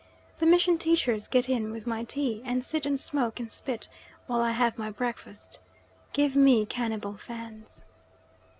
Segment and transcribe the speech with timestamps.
[0.39, 3.87] The mission teachers get in with my tea, and sit and smoke and spit
[4.25, 5.59] while I have my breakfast.
[6.11, 7.83] Give me cannibal Fans!